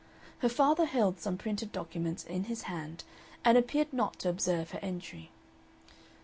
Her 0.39 0.49
father 0.49 0.85
held 0.85 1.19
some 1.21 1.37
printed 1.37 1.71
document 1.71 2.25
in 2.25 2.45
his 2.45 2.63
hand, 2.63 3.03
and 3.45 3.55
appeared 3.55 3.93
not 3.93 4.17
to 4.21 4.29
observe 4.29 4.71
her 4.71 4.79
entry. 4.81 5.29